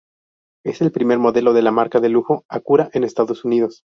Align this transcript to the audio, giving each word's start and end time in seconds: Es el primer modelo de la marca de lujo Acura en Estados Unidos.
Es 0.65 0.81
el 0.81 0.91
primer 0.91 1.19
modelo 1.19 1.53
de 1.53 1.61
la 1.61 1.69
marca 1.69 1.99
de 1.99 2.09
lujo 2.09 2.43
Acura 2.49 2.89
en 2.93 3.03
Estados 3.03 3.45
Unidos. 3.45 3.83